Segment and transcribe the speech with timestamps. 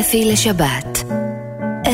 [0.00, 1.04] אפי לשבת.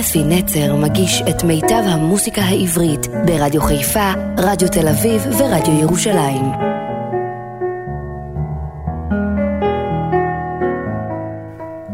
[0.01, 6.45] אפי נצר מגיש את מיטב המוסיקה העברית ברדיו חיפה, רדיו תל אביב ורדיו ירושלים.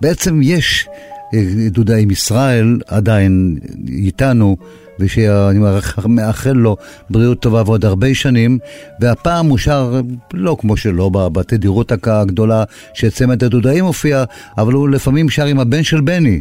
[0.00, 0.88] בעצם יש
[1.34, 4.56] אה, דודאים ישראל עדיין איתנו.
[5.00, 5.58] ושאני
[6.06, 6.76] מאחל לו
[7.10, 8.58] בריאות טובה ועוד הרבה שנים,
[9.00, 10.00] והפעם הוא שר,
[10.34, 14.24] לא כמו שלא בתדירות הגדולה שצמד הדודאים מופיע,
[14.58, 16.40] אבל הוא לפעמים שר עם הבן של בני,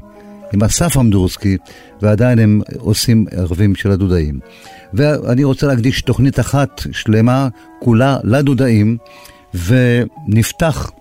[0.54, 1.58] עם אסף אמדורסקי,
[2.02, 4.40] ועדיין הם עושים ערבים של הדודאים.
[4.94, 7.48] ואני רוצה להקדיש תוכנית אחת שלמה,
[7.80, 8.98] כולה לדודאים,
[9.54, 10.92] ונפתח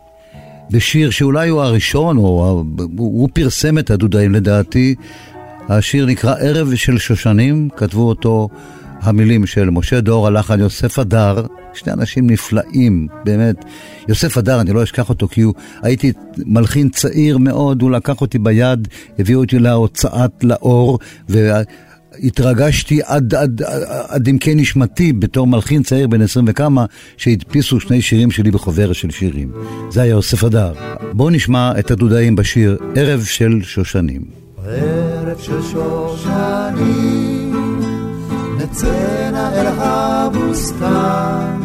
[0.71, 2.65] בשיר שאולי הוא הראשון, או
[2.97, 4.95] הוא פרסם את הדודאים לדעתי,
[5.69, 8.49] השיר נקרא ערב של שושנים, כתבו אותו
[9.05, 13.65] המילים של משה דור, הלחן יוסף הדר, שני אנשים נפלאים, באמת.
[14.09, 16.13] יוסף הדר, אני לא אשכח אותו, כי הוא, הייתי
[16.47, 18.89] מלחין צעיר מאוד, הוא לקח אותי ביד,
[19.19, 20.99] הביא אותי להוצאת לאור,
[21.29, 26.85] והתרגשתי עד, עד, עד, עד עמקי נשמתי בתור מלחין צעיר בן עשרים וכמה,
[27.17, 29.53] שהדפיסו שני שירים שלי בחוברת של שירים.
[29.91, 30.73] זה היה יוסף הדר.
[31.13, 34.23] בואו נשמע את הדודאים בשיר ערב של שושנים.
[34.67, 37.44] ערב של שושנים,
[38.75, 41.61] נצאנה אל הבוסתן,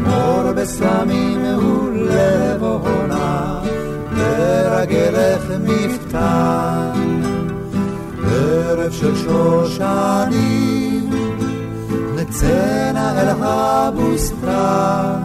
[0.00, 3.60] מור בסמים ולבונה,
[4.16, 6.90] לרגלך מפתן.
[8.30, 11.10] ערב של שושנים,
[12.16, 15.20] נצאנה אל הבוסתן,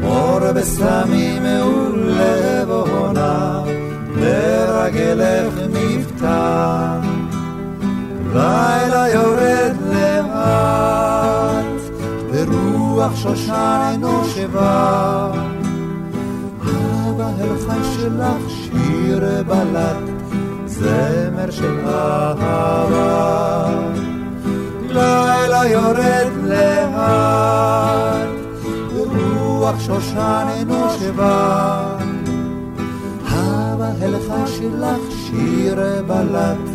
[0.00, 3.62] מור בסמים ולבונה,
[4.16, 7.19] לרגלך מפתן.
[8.34, 11.80] לילה יורד לאט,
[12.30, 15.30] ורוח שושן נושבה.
[16.62, 19.96] אבא הלכה שלך שיר בלט,
[20.66, 23.68] זמר של אהבה.
[24.88, 28.28] לילה יורד לאט,
[28.94, 32.00] ורוח שושן נושבה.
[34.02, 36.69] הלחש לך שיר בלט,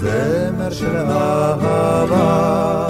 [0.00, 2.86] זמר של אהבה.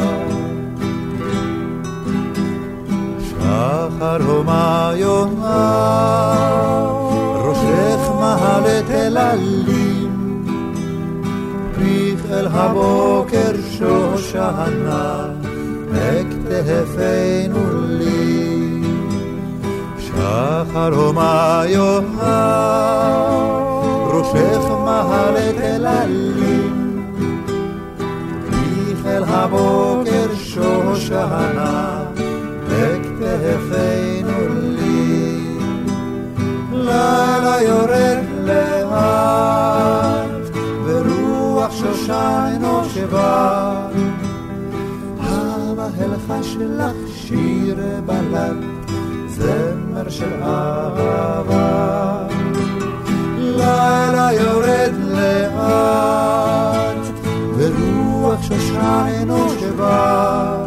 [3.29, 5.83] שחר הומה יונה,
[7.35, 10.45] ראשך מהלת אל עלים,
[11.75, 15.27] פיך אל הבוקר שושנה,
[15.95, 18.83] הכתפנו לי.
[19.99, 22.71] שחר הומה יונה,
[24.07, 26.40] ראשך מהלך אל אל
[29.33, 32.05] הבוקר שושנה,
[32.69, 35.41] בכתפינו לי.
[36.73, 40.21] לילה יורד לאט,
[40.85, 43.73] ורוח שושן נושבה.
[45.21, 47.77] הבה הלחש לך שיר
[48.07, 48.91] בלט,
[49.29, 52.27] זמר של אהבה.
[53.39, 56.90] לילה יורד לאט,
[58.51, 60.65] שושרנו שבא.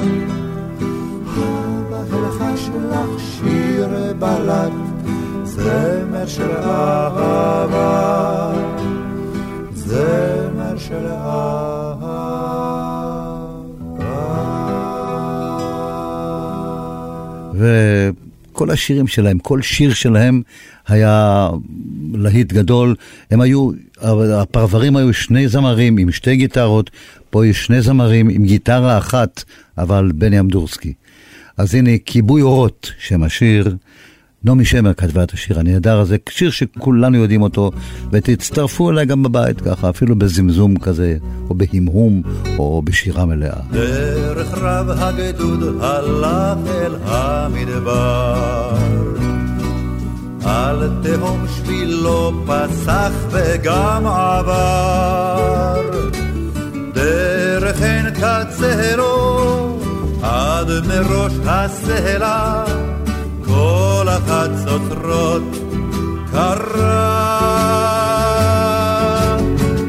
[1.89, 3.87] בחלחש לך שיר
[4.19, 4.71] בלט,
[5.43, 8.51] זמר של אהבה,
[9.73, 11.73] זמר של אהבה.
[18.53, 20.41] וכל השירים שלהם, כל שיר שלהם
[20.87, 21.49] היה
[22.13, 22.95] להיט גדול.
[23.31, 23.69] הם היו,
[24.41, 26.89] הפרברים היו שני זמרים עם שתי גיטרות,
[27.29, 29.43] פה יש שני זמרים עם גיטרה אחת,
[29.77, 30.93] אבל בני אמדורסקי.
[31.57, 33.75] אז הנה, כיבוי אורות, שם השיר.
[34.45, 37.71] נעמי שמר כתבה את השיר הנהדר הזה, שיר שכולנו יודעים אותו,
[38.11, 41.17] ותצטרפו אליי גם בבית ככה, אפילו בזמזום כזה,
[41.49, 42.21] או בהמהום,
[42.57, 43.59] או בשירה מלאה.
[43.71, 48.73] דרך רב הגדוד הלך אל המדבר,
[50.45, 55.81] על תהום שבילו פסח וגם עבר,
[56.93, 59.79] דרך עין קצרו
[60.21, 62.63] עד מראש הסלע
[63.53, 65.43] כל החצוצרות
[66.31, 67.33] קרה.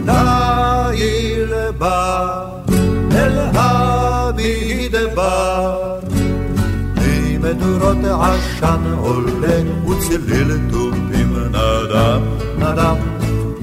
[0.05, 2.44] נעיל בא
[3.12, 5.38] אל המדבר,
[6.96, 9.58] ממדורות עשן עולה
[9.88, 12.22] וצליל תופים נדם
[12.58, 12.96] נדם.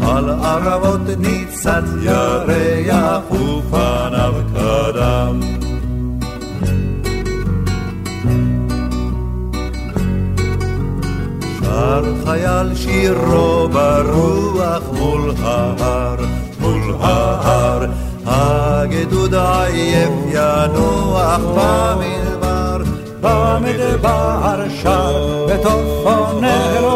[0.01, 5.60] על ערבות ניצת ירח ופניו קדם.
[11.71, 16.15] שר חייל שירו ברוח מול ההר,
[16.59, 17.85] מול ההר.
[18.25, 22.77] הגדוד עייף ינוח במדבר,
[23.21, 26.91] במדבר שר בטופונרו,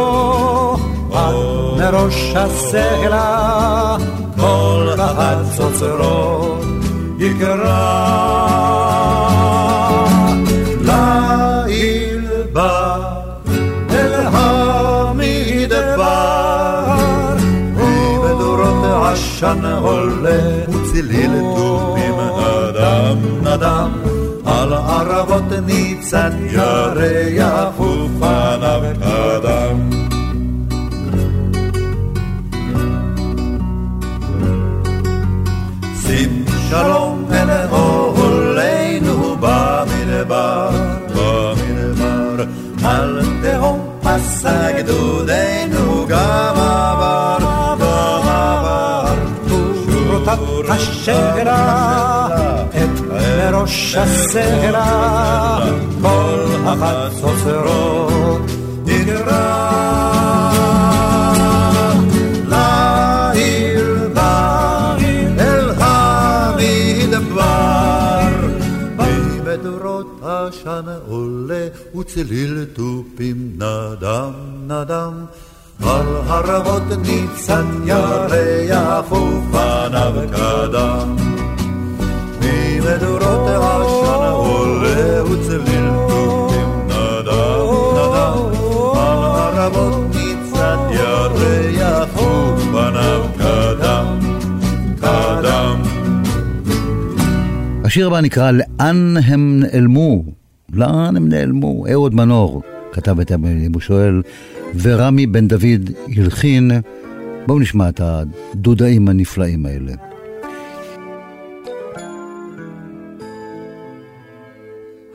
[1.14, 1.36] עד
[1.78, 3.98] מראש הסלע,
[4.40, 6.66] כל החצוצרות
[7.20, 8.85] יקרא.
[19.36, 20.40] עשן עולה,
[20.70, 23.92] וצליל תופים נדם נדם,
[24.46, 29.90] על ערבות ניצן ירח ופניו קדם.
[36.02, 40.70] שים שלום אל אוהלינו במדבר,
[41.16, 42.44] במדבר,
[42.84, 47.25] על תהום פסע גדודנו גם עבר,
[50.80, 52.28] שורות השגרה,
[52.70, 55.60] את מראש הסלע,
[56.02, 58.42] כל החצוצרות
[58.86, 59.76] נגרע.
[71.08, 74.32] עולה וצליל תופים נדם
[74.68, 75.26] נדם.
[75.84, 81.16] על הרבות ניצן ירח ופניו קדם.
[82.42, 88.38] ממדורות עשן עולה וצליל תופים נדם נדם.
[88.96, 94.20] על הרבות ניצן ירח ופניו קדם.
[95.00, 95.82] קדם.
[97.84, 100.24] השיר הבא נקרא "לאן הם נעלמו?"
[100.74, 101.86] לאן הם נעלמו?
[101.92, 102.62] אהוד מנור
[102.92, 104.22] כתב את המילים, הוא שואל,
[104.82, 106.72] ורמי בן דוד הלחין.
[107.48, 109.94] בואו נשמע את הדודאים הנפלאים האלה.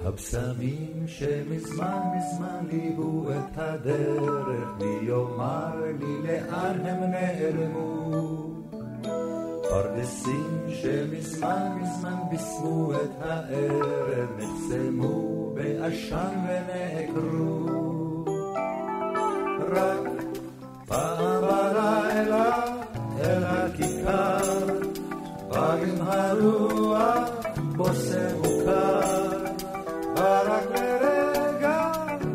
[0.04, 8.50] הבשמים שמזמן מזמן ליוו את הדרך, מי יאמר לי לאן הם נעלמו?
[9.70, 17.79] פרדסים שמזמן מזמן בישמו את הערב, נחסמו בעשן ונעקרו.
[19.70, 20.08] רק
[20.86, 22.66] פעם בלילה
[23.20, 24.66] אל הכיכר,
[25.48, 27.28] בא עם הרוח
[27.76, 29.00] בושם וקר.
[30.16, 31.92] ורק לרגע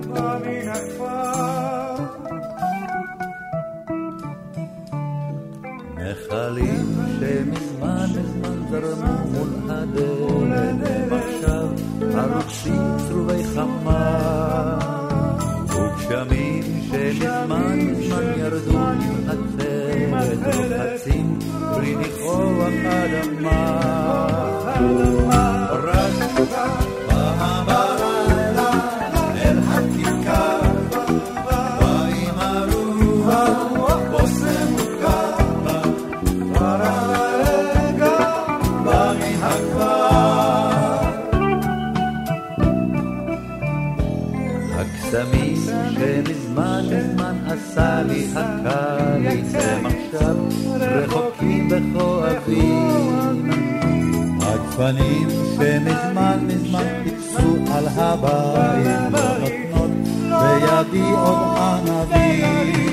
[0.08, 2.04] בא מן הכפר.
[5.98, 11.68] נחלים שמזמן מזמן זרמו מול הדלת, עכשיו
[12.14, 14.35] הרוצים צרובי חמה.
[22.66, 24.35] wa
[51.70, 53.50] וכואבים.
[54.42, 59.66] הגפנים שמזמן מזמן טיפסו על הבית, לא נותנים
[60.80, 61.12] ידי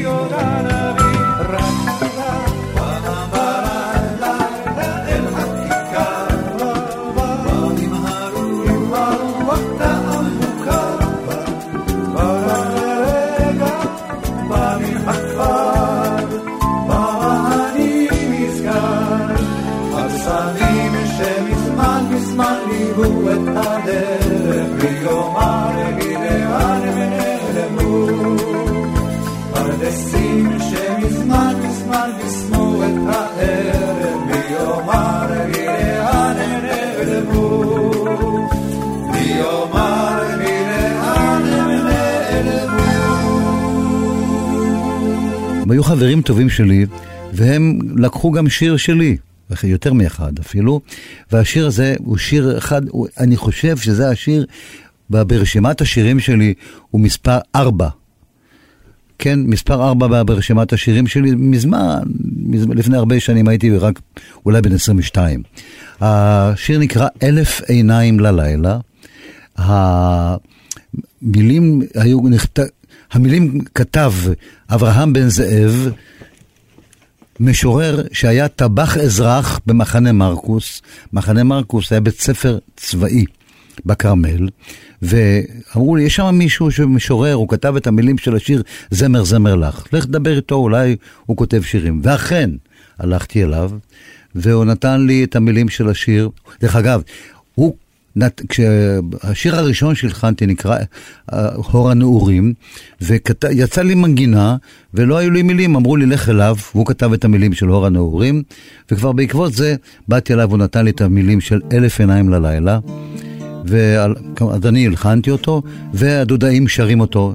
[0.04, 2.12] עוד ענבים, רק
[45.72, 46.86] היו חברים טובים שלי,
[47.32, 49.16] והם לקחו גם שיר שלי,
[49.64, 50.80] יותר מאחד אפילו,
[51.32, 54.46] והשיר הזה הוא שיר אחד, הוא, אני חושב שזה השיר
[55.10, 56.54] ברשימת השירים שלי,
[56.90, 57.88] הוא מספר ארבע.
[59.18, 62.02] כן, מספר ארבע ברשימת השירים שלי, מזמן,
[62.36, 64.00] מזמן, לפני הרבה שנים הייתי רק
[64.46, 65.42] אולי בן 22.
[66.00, 68.78] השיר נקרא אלף עיניים ללילה.
[69.56, 70.42] המילים
[71.94, 72.60] היו, נכת...
[73.12, 74.12] המילים כתב
[74.71, 75.90] אברהם בן זאב,
[77.40, 80.83] משורר שהיה טבח אזרח במחנה מרקוס.
[81.12, 83.25] מחנה מרקוס היה בית ספר צבאי
[83.87, 84.49] בכרמל,
[85.02, 89.87] ואמרו לי, יש שם מישהו שמשורר, הוא כתב את המילים של השיר זמר זמר לך.
[89.92, 92.00] לך תדבר איתו, אולי הוא כותב שירים.
[92.04, 92.50] ואכן,
[92.99, 93.71] הלכתי אליו,
[94.35, 96.31] והוא נתן לי את המילים של השיר.
[96.61, 97.02] דרך אגב,
[98.16, 98.42] נת...
[98.49, 102.54] כשהשיר הראשון שהלחנתי נקרא uh, הור הנעורים,
[103.00, 104.57] ויצא לי מנגינה,
[104.95, 108.42] ולא היו לי מילים, אמרו לי לך אליו, והוא כתב את המילים של הור הנעורים,
[108.90, 109.76] וכבר בעקבות זה
[110.09, 112.78] באתי אליו, הוא נתן לי את המילים של אלף עיניים ללילה,
[113.64, 117.35] ואז אני הלחנתי אותו, והדודאים שרים אותו,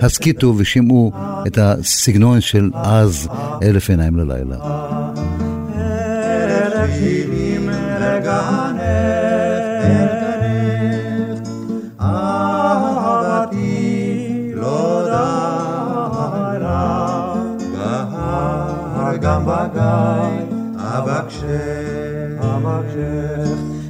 [0.00, 1.12] הסכיתו ושמעו
[1.46, 3.28] את הסגנון של אז,
[3.62, 4.56] אלף עיניים ללילה.
[5.76, 7.68] אלף שירים
[8.00, 8.81] לגנך,
[19.21, 21.47] גם בגיא אבקשך,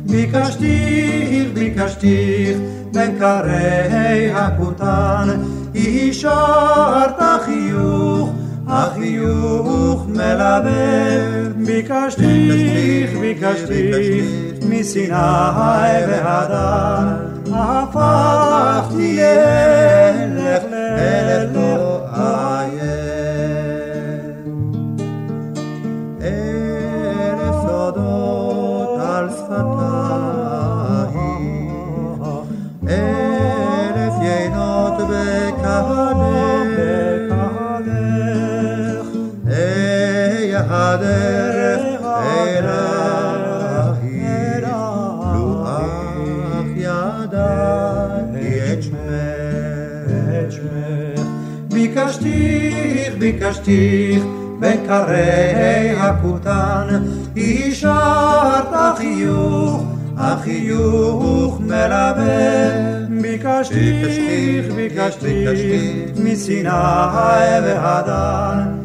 [0.06, 2.58] ביקשתיך, ביקשתיך,
[2.94, 5.28] בין קרי הכותן,
[5.76, 8.30] השארת חיוך
[8.68, 14.26] החיוך מלבב, ביקשתיך, ביקשתיך,
[14.70, 15.14] מסיני
[16.08, 22.06] והדר, הפכתי אלך אלך לא
[40.92, 42.68] אי הדרך אלייך,
[45.34, 49.28] לו אך ידעתי את שמך.
[51.68, 54.24] ביקשתיך, ביקשתיך,
[54.60, 56.88] בין קרי הכותן,
[57.38, 59.84] השארת חיוך,
[60.18, 62.98] החיוך מלבב.
[63.22, 65.50] ביקשתיך, ביקשתיך,
[66.24, 66.70] מסיני
[67.64, 68.78] והדן,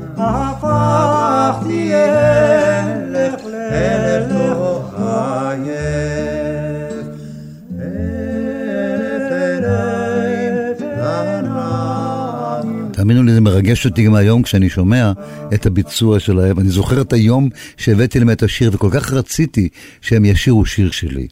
[12.92, 15.12] תאמינו לי, זה מרגש אותי גם היום כשאני שומע
[15.54, 16.60] את הביצוע שלהם.
[16.60, 19.70] אני זוכר את היום שהבאתי להם את השיר, וכל כך רציתי
[20.02, 21.28] שהם ישירו שיר שלי.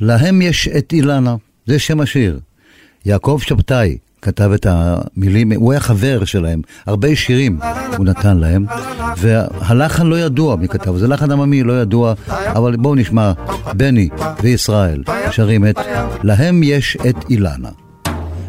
[0.00, 1.36] להם יש את אילנה,
[1.66, 2.40] זה שם השיר.
[3.06, 7.58] יעקב שבתאי כתב את המילים, הוא היה חבר שלהם, הרבה שירים
[7.96, 8.66] הוא נתן להם,
[9.18, 13.32] והלחן לא ידוע מי כתב, זה לחן עממי לא ידוע, אבל בואו נשמע,
[13.76, 14.08] בני
[14.42, 15.76] וישראל שרים את
[16.22, 17.87] להם יש את אילנה.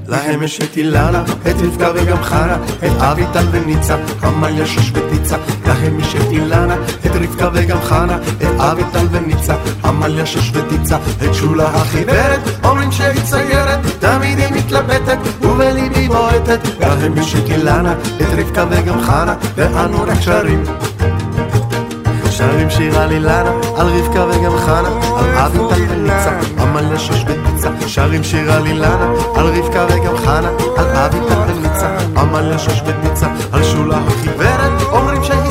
[0.10, 5.38] להם יש את אילנה, את רבקה וגם חנה, את אביטל וניצה, עמליה שש וטיצה.
[5.66, 6.76] להם יש את אילנה,
[7.06, 10.98] את רבקה וגם חנה, את אביטל וניצה, עמליה שש וטיצה.
[10.98, 16.60] את שולה החיוורת, אומרים שהיא ציירת, תמיד היא מתלבטת, ובליבי בועטת.
[16.80, 20.64] להם יש את אילנה, את רבקה וגם חנה, ואנו רק שרים.
[22.40, 27.70] שרים שיר על אילנה, על רבקה וגם חנה, על אביטל וניצה, עמליה שש וטיצה.
[27.88, 33.28] שרים שיר על אילנה, על רבקה וגם חנה, על אביטל וניצה, עמליה שש וטיצה.
[33.52, 35.49] על שולה החיוורת, אומרים שהיא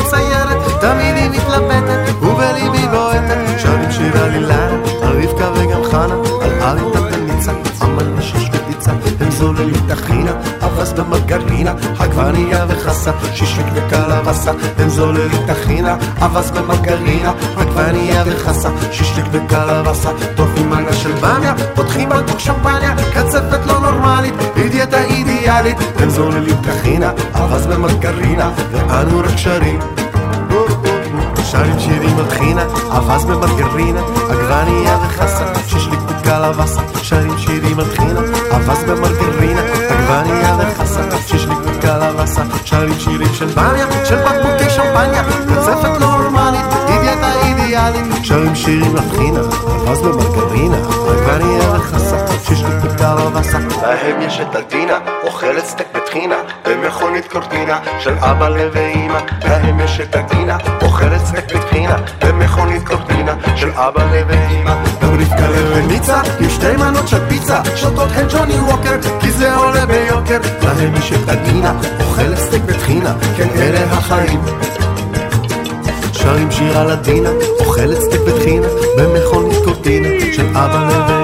[13.08, 21.12] וחסה, שישית וקלבסה, הם זוללים טחינה, אבס במרגרינה, עגבנייה וחסה, שישית וקלבסה, טופים מנה של
[21.12, 29.18] במיה, פותחים בקבוק שמפניה, קצפת לא נורמלית, היא אידיאלית, הם זוללים טחינה, אבס במרגרינה, ואנו
[29.18, 29.78] רק שרים.
[31.50, 34.00] שרים שירים על טחינה, אבס במרגרינה,
[34.30, 38.20] עגבנייה וחסה, שישליק בקלבסה, שרים שירים על טחינה,
[38.56, 41.58] אבס במרגרינה, עגבנייה וחסה, שישליק
[42.18, 49.08] בקלבסה, שרים שירים של בניה, של בקבוקי שמפניה, קצפת נורמלית, אידיאטה אידיאלית, שרים שירים על
[49.08, 50.76] טחינה, אבס במרגרינה,
[52.50, 56.36] עגבנייה וחסה, שישליק בקלבסה, להם יש את הדינה, אוכלת סטייק בטחינה,
[56.66, 63.70] במכונית קורטינה, של אבא ואימא, להם יש את הדינה, אוכלת סטייק בטחינה, במכונית קורטינה, של
[63.70, 69.30] אבא ואימא, גם רבקה וניצה, עם שתי מנות של פיצה, שותות הן ג'וני ווקר, כי
[69.30, 74.40] זה עולה ביוקר, להם יש את הדינה, אוכלת סטייק בטחינה, כן אלה החיים.
[76.12, 78.66] שרים שיר על הדינה, אוכלת סטייק בטחינה,
[78.98, 81.17] במכונית קורטינה, של אבא ואימא,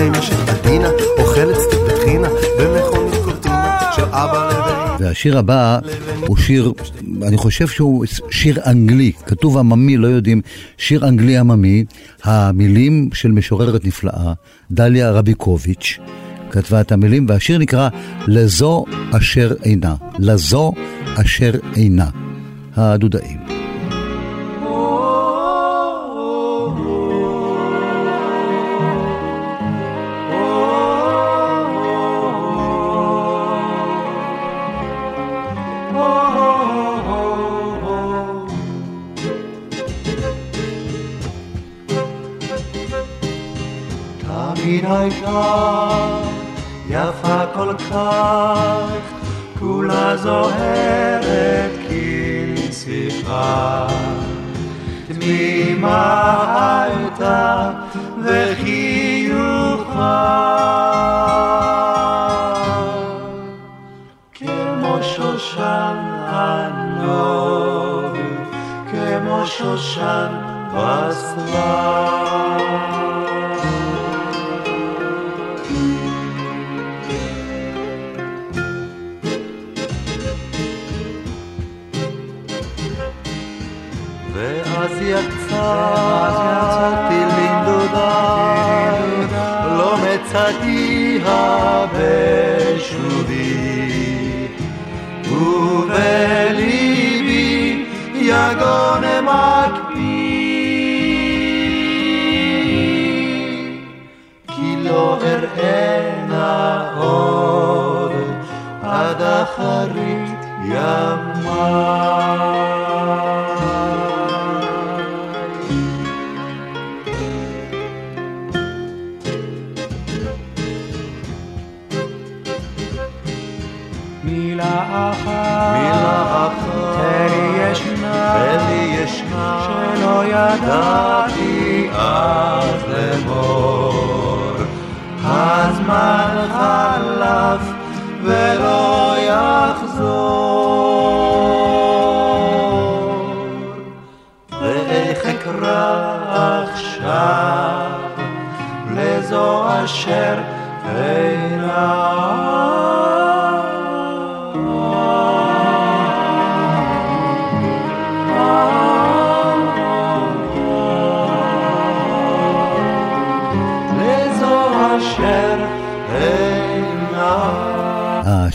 [0.00, 0.88] להם יש את הדינה,
[1.18, 2.28] אוכלת סטייק בטחינה,
[2.58, 4.96] במכונית קורטינה, של אבא ואימא.
[5.00, 5.78] והשיר הבא
[6.26, 6.72] הוא שיר,
[7.22, 10.40] אני חושב שהוא שיר אנגלי, כתוב עממי, לא יודעים,
[10.78, 11.84] שיר אנגלי עממי,
[12.22, 14.32] המילים של משוררת נפלאה,
[14.70, 15.98] דליה רביקוביץ',
[16.50, 17.88] כתבה את המילים, והשיר נקרא
[18.26, 18.84] לזו
[19.16, 20.72] אשר אינה, לזו
[21.16, 22.08] אשר אינה,
[22.76, 23.39] הדודאים.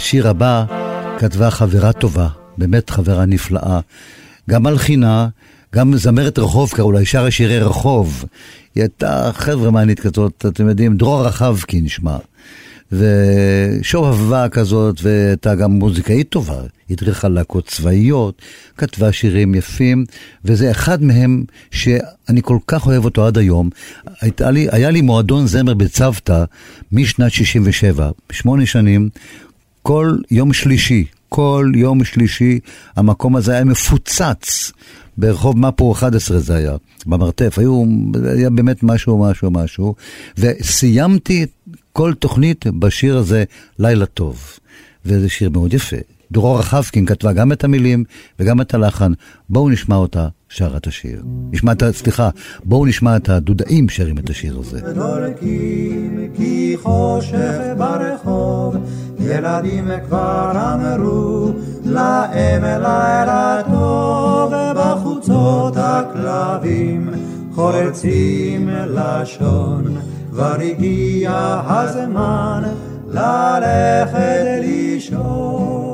[0.06, 0.66] השיר הבא
[1.20, 3.80] כתבה חברה טובה, באמת חברה נפלאה.
[4.50, 5.28] גם מלחינה,
[5.76, 8.26] גם זמרת רחוב קראו לה, שרה שירי רחוב.
[8.76, 12.18] היא הייתה חברמנית כזאת, אתם יודעים, דרור רחבקין שמה.
[12.92, 16.62] ושובבה כזאת, והייתה גם מוזיקאית טובה.
[16.90, 18.42] הדריכה להקות צבאיות,
[18.78, 20.06] כתבה שירים יפים,
[20.46, 23.70] וזה אחד מהם שאני כל כך אוהב אותו עד היום.
[24.40, 26.44] לי, היה לי מועדון זמר בצוותא
[26.92, 29.10] משנת 67, שמונה שנים.
[29.88, 32.60] כל יום שלישי, כל יום שלישי,
[32.96, 34.72] המקום הזה היה מפוצץ.
[35.18, 37.84] ברחוב מפו 11 זה היה, במרתף, היו,
[38.38, 39.96] היה באמת משהו, משהו, משהו,
[40.38, 41.46] וסיימתי
[41.94, 43.44] כל תוכנית בשיר הזה,
[43.80, 44.60] לילה טוב.
[45.06, 45.98] וזה שיר מאוד יפה.
[46.32, 48.04] דרור רחבקין כתבה גם את המילים
[48.40, 49.12] וגם את הלחן.
[49.50, 51.22] בואו נשמע אותה שרה את השיר.
[51.52, 51.92] נשמע את ה...
[51.92, 52.30] סליחה,
[52.64, 54.80] בואו נשמע את הדודאים שרים את השיר הזה.
[54.86, 58.76] ודולקים כי חושך ברחוב,
[59.20, 61.52] ילדים כבר אמרו
[61.86, 67.10] להם לילה טוב, בחוצות הכלבים
[67.56, 69.98] חורצים לשון,
[70.32, 72.64] כבר הגיע הזמן
[73.08, 75.85] ללכת לישון.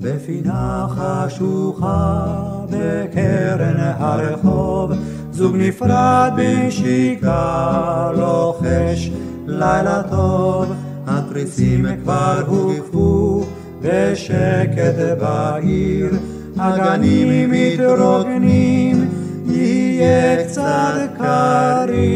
[0.00, 2.26] בפינה חשוכה
[2.70, 4.92] בקרן הרחוב,
[5.32, 9.10] זוג נפרד בנשיקה לוחש
[9.46, 10.72] לילה טוב,
[11.06, 13.44] התריסים כבר הוקפו
[13.82, 16.10] בשקט בעיר,
[16.56, 19.08] הגנים מתרוקנים,
[19.46, 22.10] יהיה קצת קריר.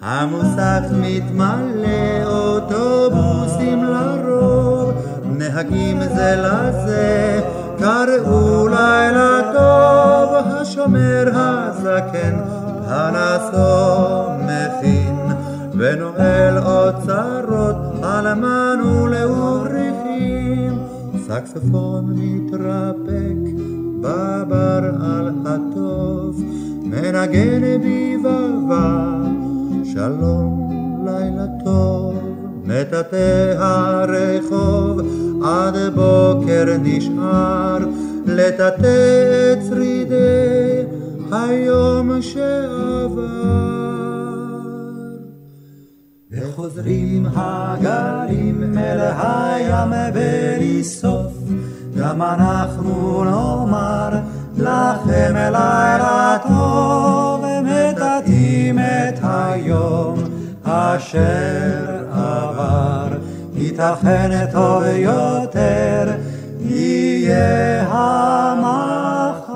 [0.00, 3.03] המוסך מתמלא לרוב,
[5.70, 7.40] נהגים זה לזה,
[7.78, 12.34] קראו לילה טוב, השומר הזקן,
[12.86, 15.16] הנסו מכין,
[15.74, 20.78] ונועל אוצרות אלמן ולאברכים,
[21.26, 23.36] סקספון מתרפק
[24.00, 26.42] בבר על הטוב,
[26.82, 29.14] מנגן ביבבה,
[29.84, 30.70] שלום
[31.04, 32.33] לילה טוב,
[32.66, 35.00] מטאטא הרחוב,
[35.44, 37.78] עד בוקר נשאר,
[38.26, 40.82] לטאטא את שרידי
[41.32, 43.74] היום שעבר.
[46.30, 51.32] וחוזרים הגלים אל הים בלי סוף,
[51.98, 54.10] גם אנחנו נאמר
[54.56, 60.18] לכם לילה טוב, ומטאטאים את היום
[60.64, 62.03] אשר.
[63.74, 66.12] ייתכן טוב יותר
[66.68, 69.54] יהיה המחר.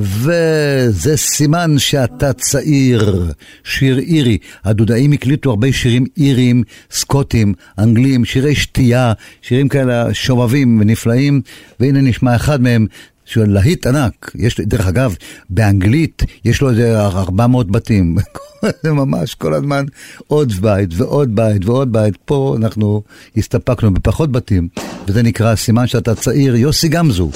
[0.00, 3.32] וזה סימן שאתה צעיר,
[3.64, 4.38] שיר אירי.
[4.64, 11.40] הדודאים הקליטו הרבה שירים איריים, סקוטים, אנגלים, שירי שתייה, שירים כאלה שובבים ונפלאים,
[11.80, 12.86] והנה נשמע אחד מהם.
[13.28, 15.14] שהוא להיט ענק, יש, דרך אגב,
[15.50, 18.16] באנגלית יש לו איזה 400 בתים,
[18.82, 19.84] זה ממש כל הזמן
[20.26, 23.02] עוד בית ועוד בית ועוד בית, פה אנחנו
[23.36, 24.68] הסתפקנו בפחות בתים,
[25.06, 27.30] וזה נקרא סימן שאתה צעיר, יוסי גמזו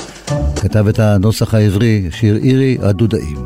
[0.56, 3.36] כתב את הנוסח העברי, שיר אירי, הדודאים.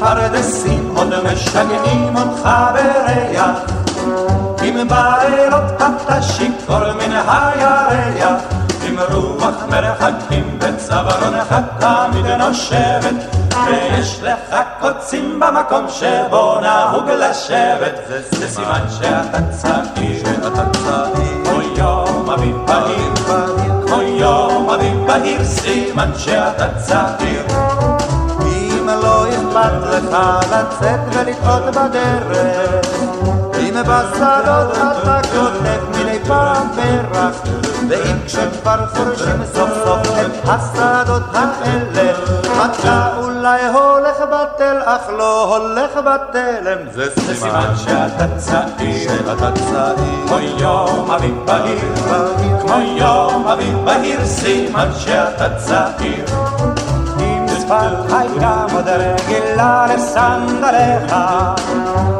[0.00, 3.58] פרדסים עוד משגעים אותך בריח.
[4.62, 6.22] עם בלילות אתה
[6.66, 8.42] שיכור מן הירח,
[8.86, 17.94] עם רוח מרחקים בצווארונך תמיד נושבת, ויש לך קוצים במקום שבו נהוג לשבת,
[18.30, 20.24] זה סימן שאתה צעיר,
[21.44, 23.14] כמו יום אביב בהיר,
[23.86, 27.42] כמו יום אביב בהיר, סימן שאתה צעיר.
[28.40, 30.16] אם לא אכפת לך
[30.50, 32.84] לצאת ולטעות בדרך
[33.74, 37.42] אם בשדות אתה כותב פרח
[37.88, 42.12] ואם כשכבר חורשים סוף סוף את השדות האלה
[42.64, 46.78] אתה אולי הולך בטל אך לא הולך בתלם.
[46.92, 49.08] זה סימן שאתה צעיר.
[49.08, 50.26] שאתה צעיר.
[50.26, 51.94] כמו יום אביב בהיר
[52.60, 56.24] כמו יום אביב בהיר סימן שאתה צעיר.
[57.64, 61.14] שפתך גם עוד רגילה לסנדליך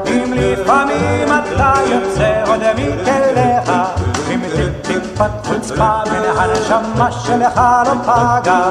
[0.07, 3.54] אם לפעמים אתה יוצא עוד מכליך
[4.83, 8.71] טיפת חוצפה מן הנשמה שלך לא פגה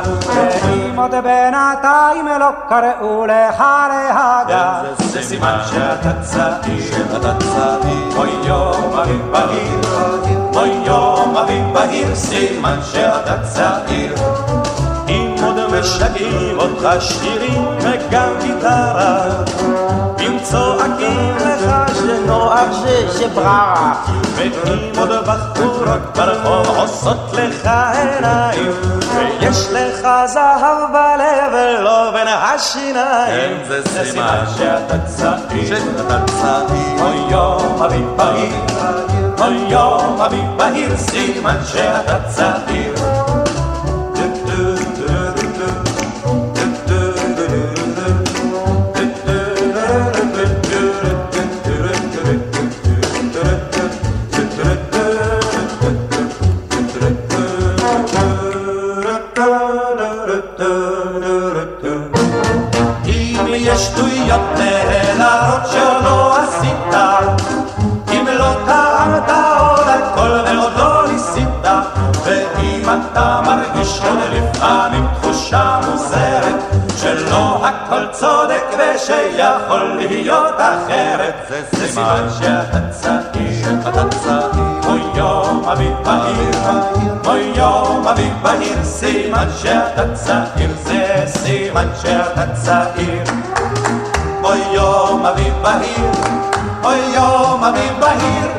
[0.64, 8.94] ואם עוד בינתיים לא קראו לך להגה זה סימן שאתה צעיר שאתה צעיר אוי יום
[8.94, 9.80] אביב בהיר
[10.56, 14.16] אוי יום אביב בהיר סימן שאתה צעיר
[15.80, 19.26] משגעים אותך שירים וגם גיטרה.
[20.20, 23.94] אם צועקים לך שנוח ששבררה
[24.36, 24.52] ואם
[24.98, 28.72] עוד בחורות ברחוב עושות לך עיניים.
[29.16, 33.58] ויש לך זהב בלב ולא בין השיניים.
[33.68, 34.44] זה סימן.
[34.58, 35.68] שאתה צעיר.
[35.68, 37.02] שאתה צעיר.
[37.02, 38.56] אוי יום אביב בהיר.
[39.40, 40.98] אוי יום אביב בהיר.
[40.98, 43.23] סימן שאתה צעיר
[77.94, 81.34] שלא הכל צודק ושיכול להיות אחרת.
[81.50, 86.52] זה סימן שאתה צעיר, אתה צעיר, אוי יום אביב בהיר,
[87.26, 93.24] אוי יום אביב בהיר, סימן שאתה צעיר, זה סימן שאתה צעיר.
[94.44, 96.12] אוי יום אביב בהיר,
[96.84, 98.52] אוי יום אביב בהיר,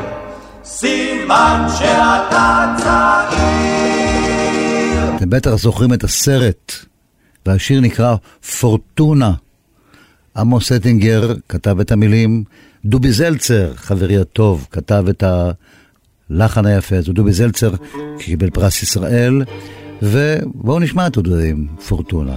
[0.64, 4.04] סימן שאתה צעיר.
[5.16, 6.72] אתם בטח זוכרים את הסרט,
[7.46, 8.16] והשיר נקרא
[8.60, 9.32] פורטונה.
[10.36, 12.44] עמוס אטינגר כתב את המילים,
[12.84, 15.24] דובי זלצר, חברי הטוב, כתב את
[16.30, 17.12] הלחן היפה הזה.
[17.12, 17.70] דובי זלצר
[18.18, 19.42] קיבל פרס ישראל,
[20.02, 22.36] ובואו נשמע את הדברים, פורטונה.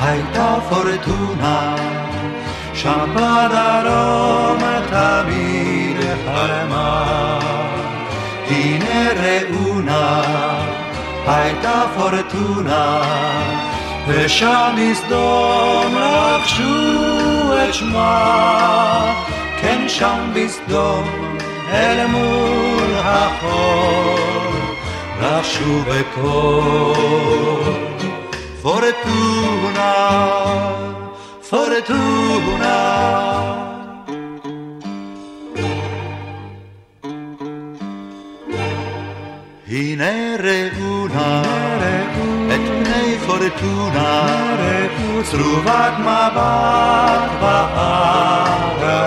[0.01, 1.75] הייתה פורטונה,
[2.73, 4.59] שם בדרום
[4.89, 7.39] תמיד חלמה.
[8.47, 10.21] הנה ראונה,
[11.27, 13.01] הייתה פורטונה,
[14.07, 16.63] ושם בסדום רכשו
[17.53, 19.13] את שמה,
[19.61, 21.09] כן שם בסדום
[21.71, 24.19] אל מול החור,
[25.21, 27.50] רכשו בקור.
[28.61, 29.93] פורטונה,
[31.49, 33.01] פורטונה
[39.67, 41.41] הנה ראו נא
[42.53, 44.21] את פני פורטונה,
[45.23, 49.03] צרובת מבט באגדה.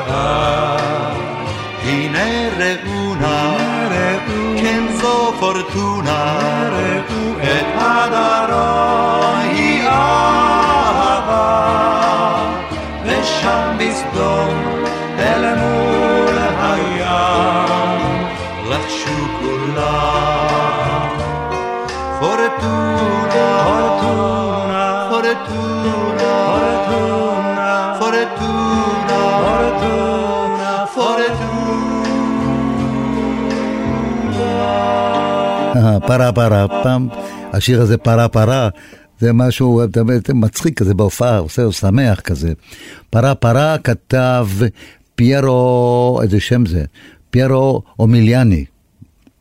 [1.82, 3.54] הנה ראו נא,
[4.56, 6.38] כן זו פורטונה,
[7.42, 9.33] את הדרום
[13.24, 14.54] ושם בסדום
[15.18, 18.00] אל מול הים,
[18.70, 20.54] לחשו כולם.
[22.20, 31.50] fortuna, fortuna, fortuna, fortuna, fortuna, fortuna, fortuna.
[36.06, 37.08] פרה פרה פעם,
[37.52, 38.68] השיר הזה פרה פרה.
[39.20, 39.82] זה משהו
[40.34, 42.52] מצחיק כזה בהופעה, עושה שמח כזה.
[43.10, 44.48] פרה פרה כתב
[45.14, 46.84] פיירו, איזה שם זה?
[47.30, 48.64] פיירו אומיליאני.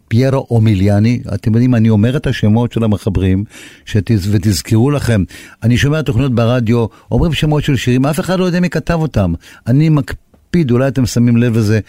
[0.07, 3.43] פיירו אומיליאני, אתם יודעים, אני אומר את השמות של המחברים,
[3.85, 4.29] שתז...
[4.31, 5.23] ותזכרו לכם,
[5.63, 9.33] אני שומע תוכניות ברדיו, אומרים שמות של שירים, אף אחד לא יודע מי כתב אותם.
[9.67, 11.79] אני מקפיד, אולי אתם שמים לב לזה,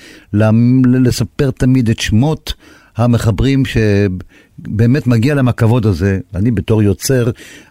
[0.84, 2.54] לספר תמיד את שמות
[2.96, 7.30] המחברים שבאמת מגיע להם הכבוד הזה, אני בתור יוצר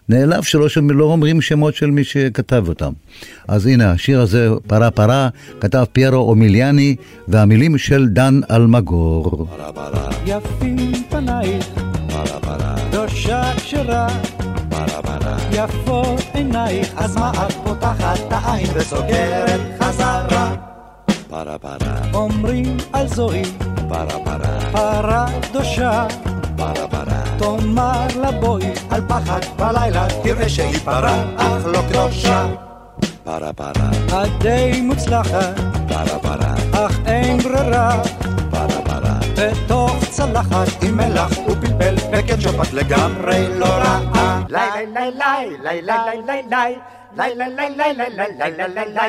[0.09, 2.93] נעלב שלא לא אומרים שמות של מי שכתב אותם.
[3.47, 6.95] אז הנה, השיר הזה, פרה פרה, כתב פיירו אומיליאני,
[7.27, 9.47] והמילים של דן אלמגור.
[9.49, 10.09] פרה פרה.
[10.25, 11.65] יפים פנייך,
[12.09, 12.75] פרה פרה.
[12.91, 14.07] דושה כשרה.
[15.51, 20.32] יפות עינייך, אז מה את פותחת את העין וסוגרת חזרה?
[21.33, 21.95] פרה פרה.
[22.13, 23.43] אומרים על זוהי
[23.89, 24.59] פרה פרה.
[24.71, 26.07] פרה קדושה.
[26.57, 27.23] פרה פרה.
[27.39, 32.45] תאמר לה בואי על פחד בלילה תראה שהיא פרה אך לא קדושה.
[33.23, 33.89] פרה פרה.
[34.07, 35.59] את די מוצלחת.
[35.87, 36.53] פרה פרה.
[36.71, 38.03] אך אין ברירה.
[38.51, 39.19] פרה פרה.
[39.37, 44.43] בתוך צלחת עם מלח ופלפל וקטשופ את לגמרי לא רעה.
[44.49, 46.75] לי לי לי לי לי לי לי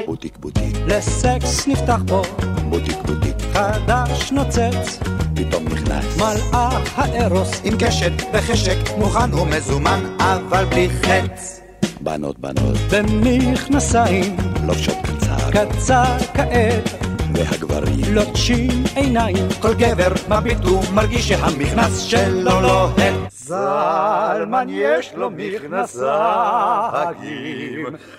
[0.06, 0.76] בוטיק בוטיק.
[0.86, 2.22] לסקס נפתח פה.
[2.68, 3.36] בוטיק בוטיק.
[3.52, 4.98] חדש נוצץ.
[5.34, 6.16] פתאום נכנס.
[6.16, 7.60] מלאה הארוס.
[7.64, 11.60] עם קשת וחשק, מוכן ומזומן, אבל בלי חץ.
[12.00, 12.76] בנות בנות.
[12.90, 14.36] במכנסיים.
[14.66, 15.50] לובשות קצר.
[15.50, 17.13] קצר כעת.
[17.34, 23.14] והגברים לוטשים עיניים כל גבר מביט ומרגיש שהמכנס שלו לוהט.
[23.30, 26.66] זלמן יש לו מכנסיים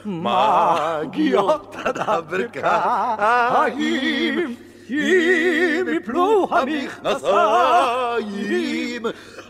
[0.06, 3.36] מגיעות עד הברכיים
[4.90, 7.86] אם יפלו המכנסיים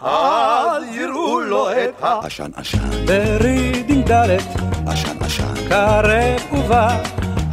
[0.02, 4.44] אז יראו לו את העשן עשן, ברידים דלת,
[4.88, 7.04] עשן עשן, קרב ובא,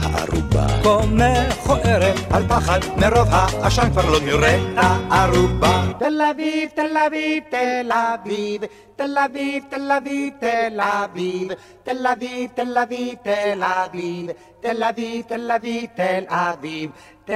[0.03, 4.59] הערובה, כה מכוערת, על פחד מרוב העשן כבר לא נראה
[5.11, 5.83] הערובה.
[5.99, 8.65] תל אביב, תל אביב, תל אביב,
[8.97, 11.51] תל אביב, תל אביב, תל אביב,
[11.85, 16.91] תל אביב, תל אביב, תל אביב, תל אביב, תל אביב, תל אביב.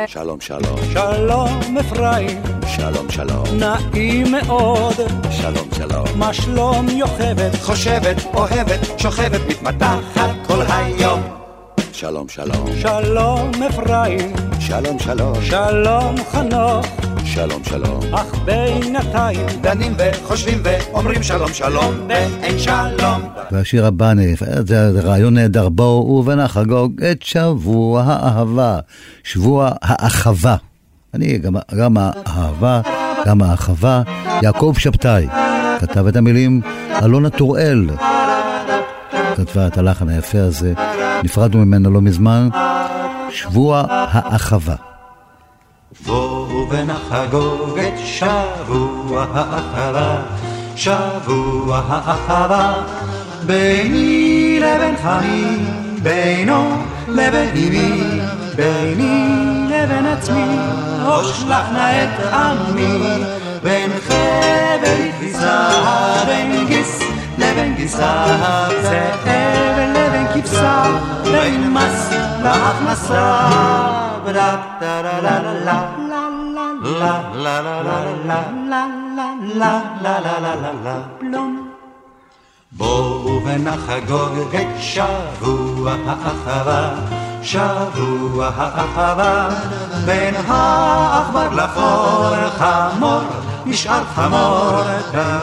[0.07, 4.95] שלום שלום, שלום אפרים, שלום שלום, נעים מאוד,
[5.31, 11.46] שלום שלום, מה שלום יוכבת, חושבת, אוהבת, שוכבת, מתמתחת כל היום.
[11.97, 16.87] שלום שלום, שלום אפרים, שלום שלום, שלום חנוך,
[17.25, 19.47] שלום שלום, אך בינתיים.
[19.61, 23.23] דנים וחושבים ואומרים שלום שלום ואין שלום.
[23.51, 24.13] והשיר הבא,
[24.67, 28.79] זה רעיון נהדר, בואו ונחגוג את שבוע האהבה,
[29.25, 30.57] שבוע האחווה.
[31.15, 32.81] אני, גם, גם האהבה,
[33.27, 34.03] גם האחווה,
[34.43, 35.27] יעקב שבתאי,
[35.81, 36.61] כתב את המילים,
[37.03, 37.87] אלונה טוראל,
[39.37, 40.73] כתבה את הלחן היפה הזה,
[41.25, 42.49] נפרדנו ממנה לא מזמן,
[43.31, 44.75] שבוע האחווה.
[46.07, 50.23] בואו ונחגוג את שבוע האחווה,
[50.77, 52.83] שבוע האחווה,
[53.47, 55.57] ביני לבין חמי,
[56.03, 58.21] בינו לבין אמי,
[58.57, 60.57] ביני לבין עצמי,
[61.49, 63.25] נא את עמי,
[63.63, 65.69] בין חבל כביסה,
[66.27, 66.67] בין
[67.39, 68.25] לבין גיסה,
[68.83, 69.29] זאב
[69.95, 70.85] לבין כבשה,
[71.25, 73.49] בין מס להכנסה.
[82.73, 86.95] בואו ונחגוג את שבוע האחווה,
[87.43, 89.49] שבוע האחווה,
[90.05, 93.21] בין העכבר לחור חמור,
[93.67, 94.81] נשאר חמור,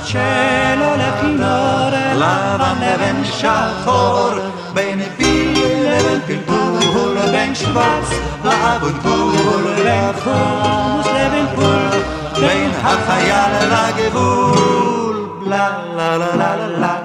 [0.04, 4.30] שלו לכינור, לבן לבין שחור,
[4.74, 5.54] בין פיל
[5.86, 8.10] לבין פלפול, בין שוורץ
[8.44, 12.02] לאבוטבול, בין חומוס לבין פול,
[12.40, 16.98] בין החייל לגבול, לה לה לה לה לה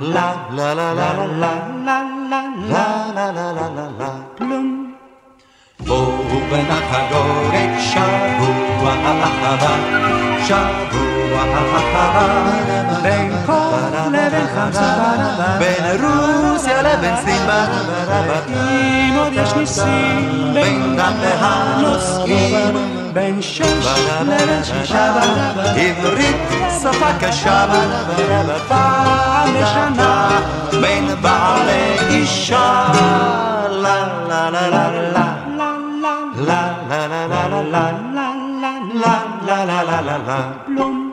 [0.00, 2.02] לה לה לה לה לה לה לה
[3.14, 4.94] לה לה לה לה פלום
[5.80, 9.76] בואו ונחגוג את האחווה,
[10.46, 12.58] שבוע האחווה,
[13.02, 13.74] בין חור
[14.06, 14.94] לבין חמסה,
[15.58, 17.48] בין רוסיה לבין סין,
[18.48, 22.76] אם עוד יש ניסים, בין דם להנושאים,
[23.12, 23.86] בין שש
[24.22, 25.14] לבין שישה,
[25.76, 26.36] עברית
[26.82, 27.66] שפה קשה,
[28.68, 30.40] פעם בשנה,
[30.80, 32.84] בין בעל לאישה,
[33.70, 35.38] לה לה לה לה לה
[36.38, 38.07] la la la la la
[39.48, 41.12] לה לה לה לה לה בלום.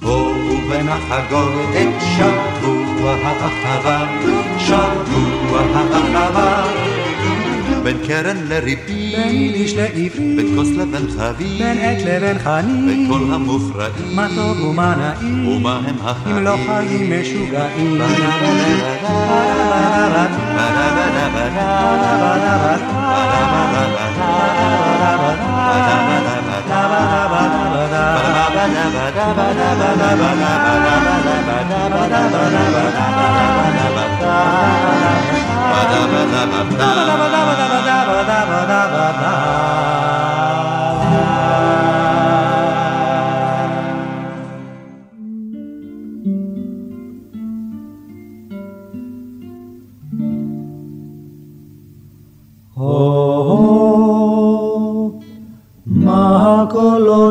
[0.00, 0.34] בואו
[0.70, 4.06] ונחגוג את שבוע האחווה,
[4.58, 6.64] שבוע האחווה.
[7.82, 13.08] בין קרן לריבי, בין יידיש לעברי, בין כוס לבין חביב, בין עת לבין חנית, בין
[13.08, 18.00] כל המופרעים, מה טוב ומה נעים, ומה הם החיים, אם לא חיים משוגעים.
[26.90, 28.24] ba ba ba ba ba
[39.20, 39.83] da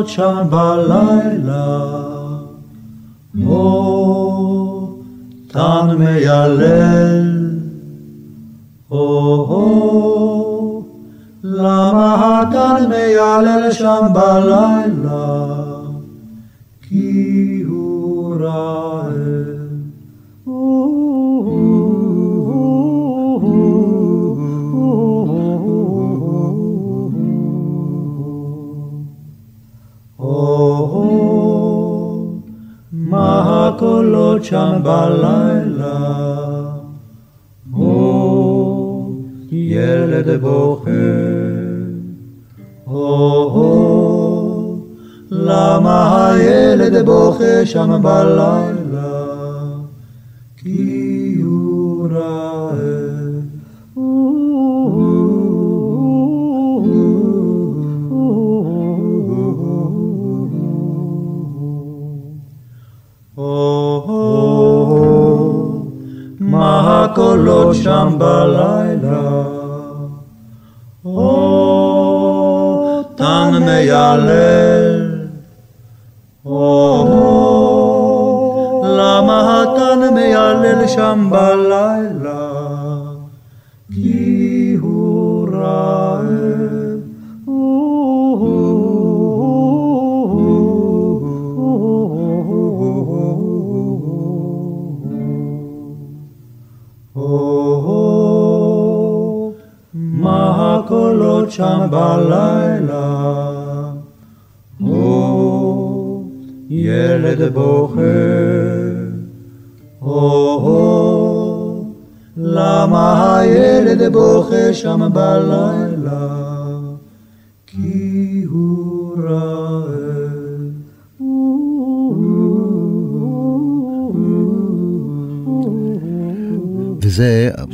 [0.02, 1.66] Chan Balayla,
[3.46, 5.04] O oh,
[5.52, 7.28] Tan Meyalel,
[8.90, 10.86] O oh, oh,
[11.42, 15.22] Lama Tan Meyalel Shan Balayla,
[16.82, 18.93] Ki Hurah.
[33.74, 35.96] מה הקולות שם בלילה?
[37.72, 39.22] הו,
[39.52, 40.90] ילד בוכה.
[42.84, 44.80] הו,
[45.30, 48.74] למה הילד בוכה שם בלילה?
[50.56, 50.93] כי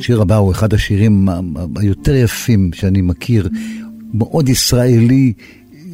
[0.00, 1.28] השיר הבא הוא אחד השירים
[1.76, 3.48] היותר יפים שאני מכיר,
[4.14, 5.32] מאוד ישראלי,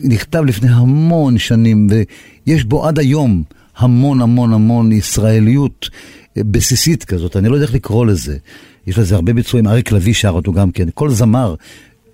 [0.02, 3.42] נכתב לפני המון שנים, ויש בו עד היום
[3.76, 5.90] המון המון המון ישראליות
[6.36, 8.36] בסיסית כזאת, אני לא יודע איך לקרוא לזה.
[8.86, 11.54] יש לזה הרבה ביצועים, אריק לביא שר אותו גם כן, כל זמר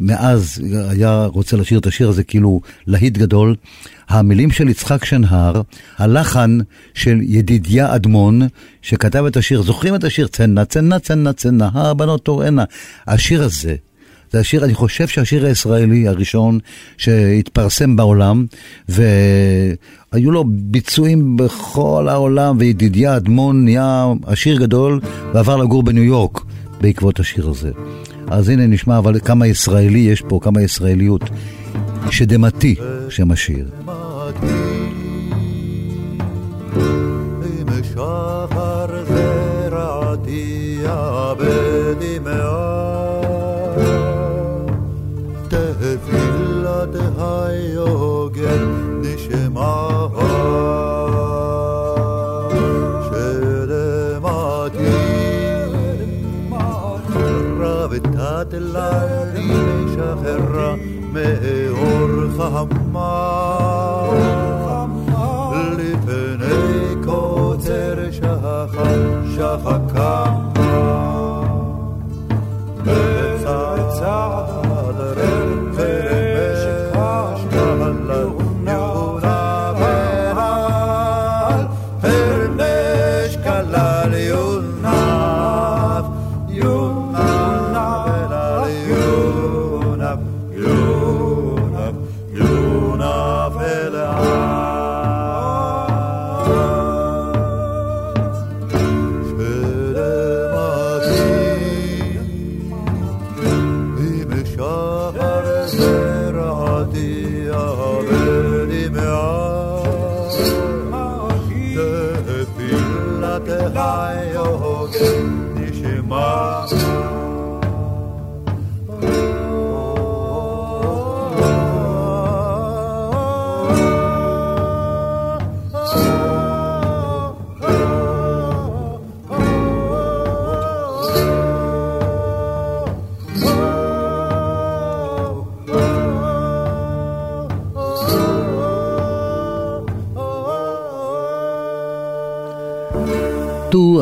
[0.00, 3.54] מאז היה רוצה לשיר את השיר הזה כאילו להיט גדול.
[4.12, 5.60] המילים של יצחק שנהר,
[5.98, 6.58] הלחן
[6.94, 8.42] של ידידיה אדמון,
[8.82, 10.26] שכתב את השיר, זוכרים את השיר?
[10.26, 12.64] צנע, צנע, צנע, צנע, הבנות תוראנה.
[13.06, 13.74] השיר הזה,
[14.32, 16.58] זה השיר, אני חושב שהשיר הישראלי הראשון
[16.96, 18.46] שהתפרסם בעולם,
[18.88, 25.00] והיו לו ביצועים בכל העולם, וידידיה אדמון נהיה עשיר גדול,
[25.34, 26.40] ועבר לגור בניו יורק
[26.80, 27.70] בעקבות השיר הזה.
[28.26, 31.22] אז הנה נשמע אבל כמה ישראלי יש פה, כמה ישראליות.
[32.10, 32.74] שדמתי,
[33.08, 33.68] שם השיר.
[38.44, 38.71] לפני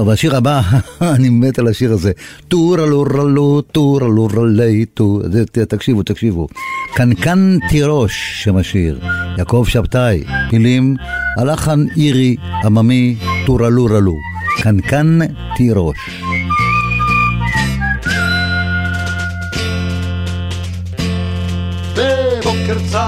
[0.07, 0.61] והשיר הבא,
[1.15, 2.13] אני מת על השיר הזה.
[2.49, 5.23] טורה לורה לו, טורה לורה לי, טור,
[5.69, 6.49] תקשיבו, תקשיבו.
[6.95, 9.01] קנקן תירוש, שם השיר.
[9.39, 10.97] יעקב שבתאי, פילים,
[11.39, 14.15] הלחן אירי, עממי, טורה לורה לו.
[14.63, 15.19] קנקן
[15.57, 15.97] תירוש.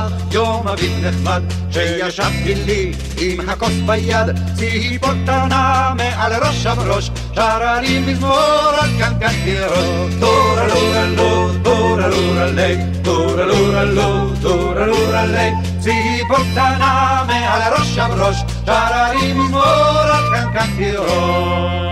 [0.09, 7.81] צח, יום אביב נחמד, שישבתי לי עם הכוס ביד, ציפור קטנה מעל ראש הבראש, שרה
[7.81, 10.15] לי מזמור על קנקן תירוש.
[10.21, 15.51] טורה לורה לו, טורה לורה לי, טורה לורה לו, טורה לורה לי,
[15.81, 18.37] ציפור קטנה מעל ראש הבראש,
[18.67, 21.92] שרה לי מזמור על קנקן תירוש.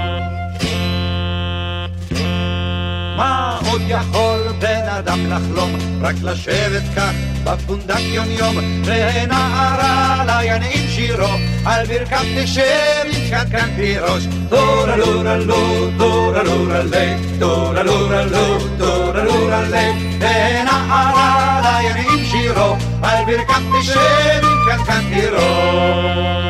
[3.20, 5.76] מה עוד יכול בן אדם לחלום?
[6.00, 7.12] רק לשבת כך
[7.44, 11.28] בפונדק יום יום, ונערה לה ינעים שירו,
[11.66, 12.62] על ברכת תשב
[13.06, 14.24] יתקנקן תירוש.
[14.48, 22.24] טורה לורה לו, טורה לורה לי, טורה לורה לו, טורה לורה לי, ונערה לה ינעים
[22.24, 26.49] שירו, על ברכת תשב יתקנקן תירוש.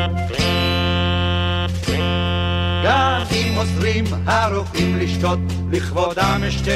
[3.61, 5.39] חוזרים הרופאים לשתות,
[5.71, 6.71] לכבודם אשתה,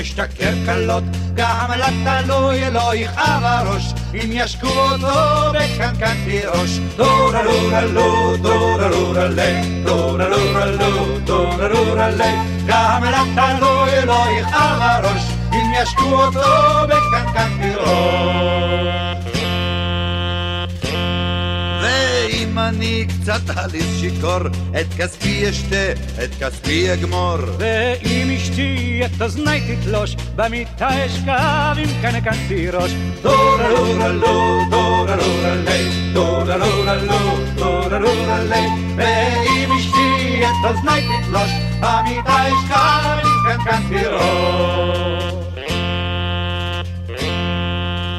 [0.00, 6.78] אשתכר קלות, גם לתלוי לא יכאב הראש, אם ישקו אותו בקנקן תירוש.
[6.96, 12.34] דורה לורה לו, דורה לורה לי, דורה לורה לו, דורה לורה לי,
[12.66, 15.22] גם לתלוי לא יכאב הראש,
[15.52, 16.40] אם ישקו אותו
[16.88, 18.69] בקנקן תירוש.
[22.50, 24.40] ואם אני קצת עליס שיכור,
[24.80, 25.92] את כספי אשתה,
[26.24, 27.38] את כספי אגמור.
[27.58, 32.92] ואם אשתי את אוזני תתלוש, במיטה אשכב עם קנקן תירוש.
[33.22, 37.18] דורה לורה לו, דורה לורה לי, דורה לורה לו,
[37.54, 38.66] דורה לורה לי.
[38.96, 45.34] ואם אשתי את אוזני תתלוש, במיטה אשכב עם קנקן תירוש.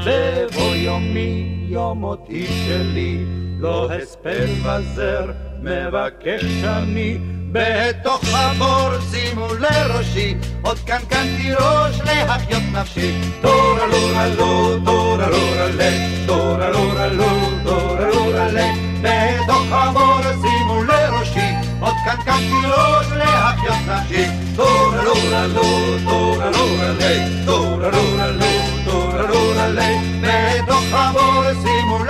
[0.05, 3.17] בבוא יומי, יום מותי שלי,
[3.61, 5.31] לא הספד וזר,
[5.61, 7.17] מבקש אני.
[7.51, 13.21] בתוך הבור שימו לראשי, עוד קנקן תירוש להחיות נפשי.
[13.41, 17.29] דורה לורה לו, דורה לורה לי, דורה לורה לו,
[17.63, 18.67] דורה לורה לי.
[19.01, 24.25] בתוך הבור שימו לראשי, עוד קנקן תירוש להחיות נפשי.
[24.55, 28.45] דורה לורה לו, דורה לורה לי, דורה לורה לו,
[28.85, 29.95] דורה לורה לי.
[30.21, 32.00] בתוך הבור שימו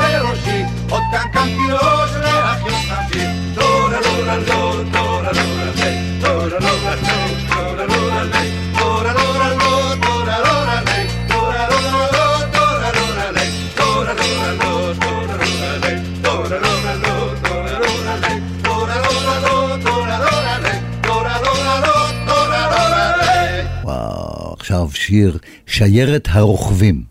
[0.91, 3.25] עוד קנקן תירוש להחיות נפשי.
[3.53, 8.51] דורה לורה לו, דורה לורה לי, דורה לורה לו, דורה לורה לי.
[8.79, 13.47] דורה לורה לו, דורה לורה לי, דורה לורה לו, דורה לורה לי.
[13.75, 18.39] דורה לורה לו, דורה לורה לי, דורה לורה לו, דורה לורה לי.
[18.61, 23.63] דורה לורה לו, דורה לורה לי, דורה לורה לו, דורה לורה לי.
[23.83, 25.37] וואו, עכשיו שיר
[25.67, 27.10] שיירת הרוכבים.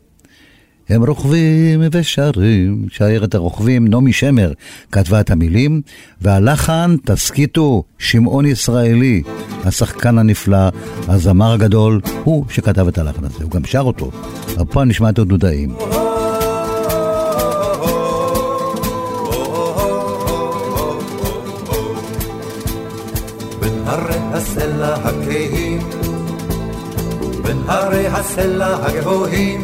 [0.90, 4.52] הם רוכבים ושרים, שיירת הרוכבים, נעמי שמר
[4.92, 5.82] כתבה את המילים,
[6.20, 9.22] והלחן, תסכיתו, שמעון ישראלי,
[9.64, 10.68] השחקן הנפלא,
[11.08, 14.10] הזמר הגדול, הוא שכתב את הלחן הזה, הוא גם שר אותו.
[14.70, 15.74] פה נשמע את הדודאים.
[27.68, 29.60] הרי הסלע הגבוהים,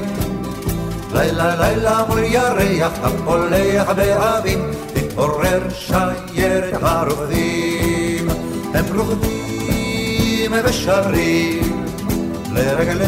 [1.17, 8.29] לילה לילה מול ירח הפולח באבים, תתעורר שיירת הרוקדים.
[8.75, 11.87] הם רוקדים ושרים
[12.53, 13.07] לרגלי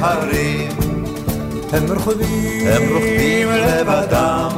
[0.00, 0.68] הרים.
[1.72, 4.48] הם רוקדים, הם רוקדים לבדם,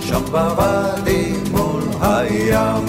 [0.00, 2.86] שם בוואדי מול הים.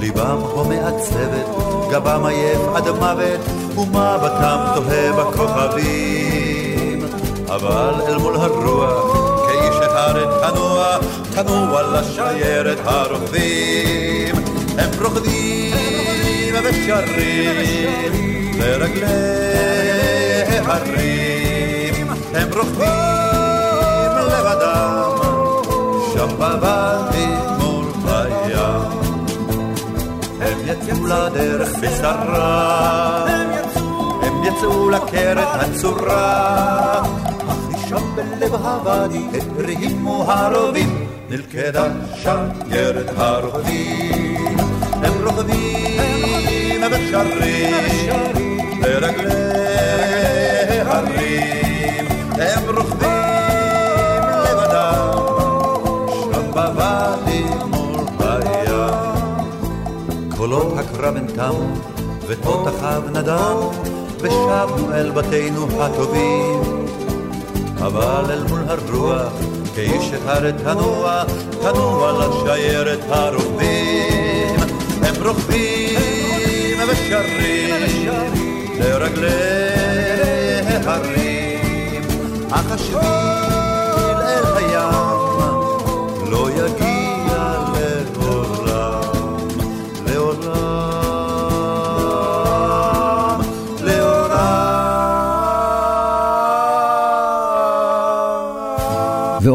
[0.00, 1.46] ליבם כה מעצבת,
[1.90, 3.40] גבם עייף עד מוות,
[3.76, 6.27] ומבטם תוהה בכוכבים.
[7.50, 10.98] אבל אל מול הרוח, כאיש אחד תנוע,
[11.34, 14.34] תנוע לשיירת הרוכבים.
[14.78, 18.12] הם רוקדים ושרים
[18.58, 19.06] לרגלי
[20.66, 22.06] הרים.
[22.34, 25.10] הם רוקדים לבדם,
[26.14, 27.26] שם בוואדי
[27.58, 28.98] מול הים.
[30.40, 33.24] הם יצאו לדרך בשרה,
[34.22, 37.02] הם יצאו לקרת הצורה,
[37.88, 39.24] שם בלב הוואדי
[39.58, 41.84] הרימו הרובים, נלכדה
[42.22, 44.58] שיירת הרוכבים.
[44.92, 47.74] הם רוכבים ושרים
[48.82, 53.08] לרגלי הרים, הם רוכבים
[54.44, 55.10] לבדם,
[56.32, 59.50] שם בוואדי מול הים.
[60.36, 61.66] קולות הקרב הן תמו,
[62.26, 63.72] ותותחיו נדמו,
[64.20, 66.67] ושבנו אל בתינו הטובים.
[67.80, 69.32] אבל אל מול הרוח,
[69.74, 71.22] כאיש אחד תנוע,
[71.60, 74.56] תנוע לשיירת הרוכבים.
[75.02, 78.08] הם רוכבים ושרים
[78.78, 79.58] לרגלי
[80.84, 82.02] הרים,
[82.50, 83.67] אך השביל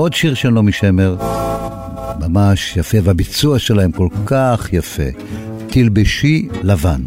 [0.03, 1.15] ועוד שיר של נעמי שמר,
[2.19, 5.03] ממש יפה, והביצוע שלהם כל כך יפה.
[5.67, 7.01] תלבשי לבן.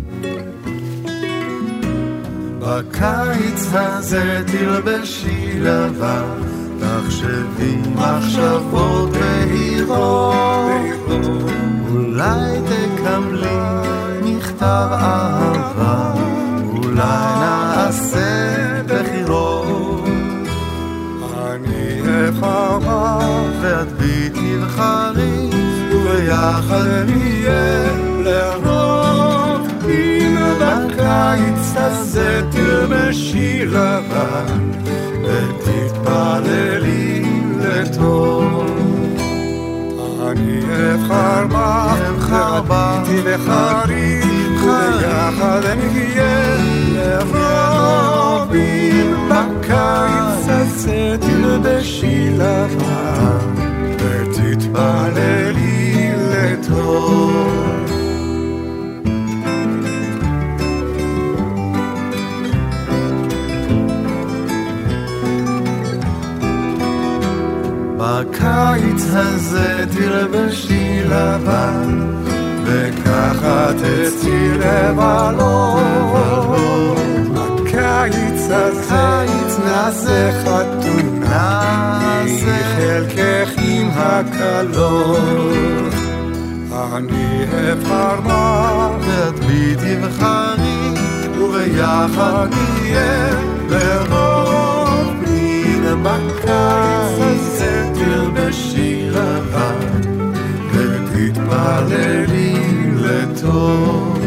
[2.58, 6.24] בקיץ הזה תלבשי לבן,
[6.80, 10.74] תחשבי מחשבות בהירות,
[11.90, 13.58] אולי תקבלי
[14.22, 16.14] מכתב אהבה,
[16.66, 17.25] אולי
[24.76, 25.54] בחריף,
[25.92, 27.92] וביחד נהיה
[28.24, 29.60] להראות.
[29.88, 34.70] אם בקיץ הזה תרמשי לבן,
[35.24, 37.22] ותתפללי
[37.60, 38.64] לטוב.
[40.26, 40.60] אני
[40.94, 46.56] אבחר בך, אבחר בך, בחריף, וביחד נהיה
[46.92, 48.48] להראות.
[48.54, 53.65] אם בקיץ הזה תלבשי לבן,
[54.16, 57.76] ותתפללי לטוב.
[67.98, 72.14] בקיץ הזה תלבשי לבן,
[72.64, 75.86] וככה תצאי לבלות.
[77.34, 78.86] בקיץ הזה
[79.64, 82.05] נעשה חתונה,
[82.76, 85.92] חלקך עם הכלות.
[86.72, 90.94] אני אבחר בך, את בי תבחרי,
[91.38, 93.30] וביחד נהיה
[93.68, 97.36] לרוב מן בקיץ.
[97.94, 100.00] תלבשי לבן
[100.72, 102.54] ותתפללי
[102.96, 104.18] לטוב.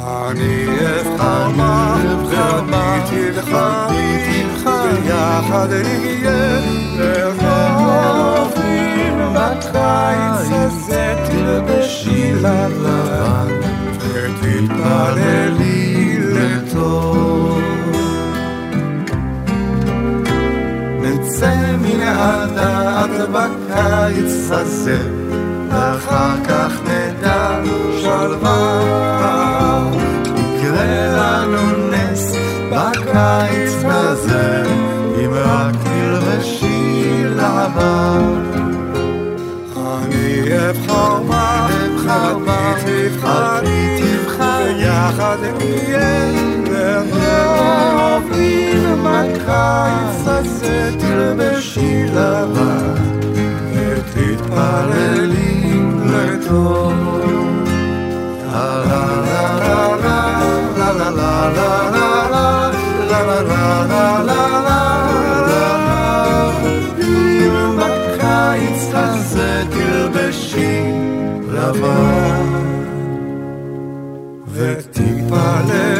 [0.00, 4.35] אני אבחר לך ואני תבחר
[4.66, 6.60] ויחד נהיה
[6.98, 8.52] לרוב
[9.34, 13.48] בקיץ הזה תלבשי לבן
[14.12, 15.76] ותתפללי
[16.20, 17.60] לטוב.
[21.00, 24.98] נצא מן הדעת בקיץ הזה,
[25.70, 27.60] ואחר כך נדע
[28.00, 28.80] שלווה.
[30.36, 32.32] יקרה לנו נס
[32.70, 33.65] בקיץ
[34.16, 34.62] הזה,
[35.24, 38.42] אם רק תלבשי לבן.
[39.76, 46.32] אני אבחר מה, אבחר מה, תבחרי, תבחר, יחד נהיה
[46.70, 48.24] לרבים
[49.04, 52.94] בקיץ הזה תלבשי לבן
[53.74, 55.20] ותתפללי
[56.04, 56.92] לטוב.
[58.52, 59.96] לה לה לה
[60.76, 62.15] לה לה לה לה
[74.92, 75.95] טיפה לב.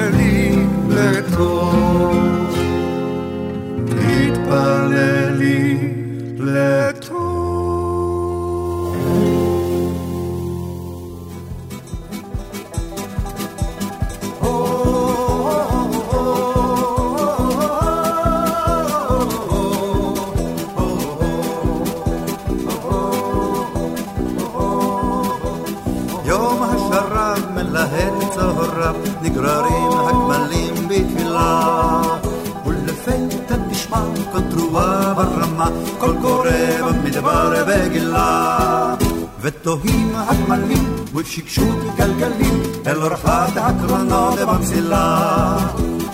[34.50, 34.86] trova
[35.18, 35.66] barramma
[36.00, 36.60] col cuore
[37.02, 38.28] mi debare begilla
[39.46, 42.56] والتوهيم هتملين والشكشوك جلجلين
[42.86, 45.06] الرفعة هترنا بمسلا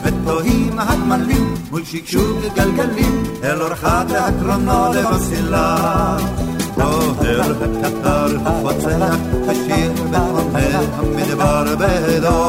[0.05, 3.14] والتوهيم هتملين والشكشوك جلجلين
[3.45, 5.66] الرفعة هترنا بمسلا
[6.79, 8.31] ظاهر هتكتر
[8.64, 9.18] وتسهر
[9.51, 10.55] الشيخ بحرم
[10.99, 12.41] هم دبار بيدو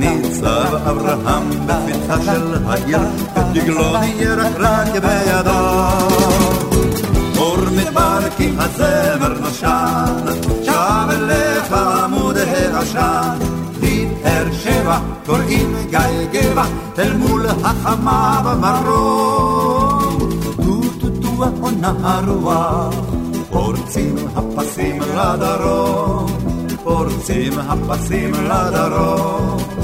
[0.00, 3.00] ניצב אברהם בפתחה של העיר
[3.36, 3.84] ודגלו
[4.16, 5.60] ירקרק בידו.
[7.38, 10.14] אור מדבר כי הזמר נושן
[10.64, 13.38] שב אליך עמוד העשן
[13.82, 16.64] לבאר שבע קוראים גיא גבע
[16.98, 20.18] אל מול החמה במרום.
[20.56, 22.94] טו טו טו עונה הרוח
[23.50, 26.26] פורצים הפסים לדרום,
[26.84, 29.79] פורצים הפסים לדרום.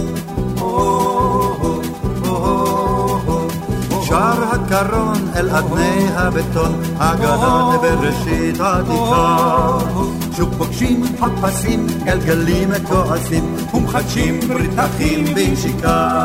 [4.08, 10.18] שר הקרון אל אדני הבטון, הגדול בראשית התיכון.
[10.36, 16.18] שוב פוגשים הפסים, גלגלים כועסים, ומחדשים ברית אחים בנשיקה.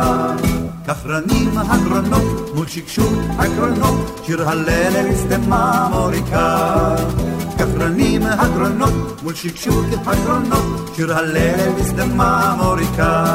[0.88, 6.96] כך רנים הגרונות מול שקשוק הקרונות, שיר הלל אל סתמה מוריקה.
[7.60, 13.26] כך רנים הגרונות מול שקשוק הקרונות, שיר הלל אל סתמה מוריקה.